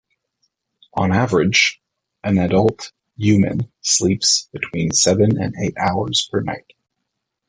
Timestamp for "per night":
6.31-6.73